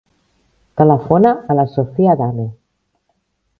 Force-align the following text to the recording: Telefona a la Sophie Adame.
Telefona 0.81 1.35
a 1.55 1.59
la 1.61 1.67
Sophie 1.75 2.11
Adame. 2.17 2.49